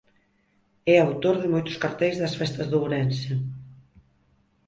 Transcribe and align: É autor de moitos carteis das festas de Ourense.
É 0.93 0.95
autor 0.99 1.35
de 1.39 1.51
moitos 1.53 1.79
carteis 1.83 2.19
das 2.21 2.33
festas 2.39 2.67
de 2.67 2.75
Ourense. 2.79 3.31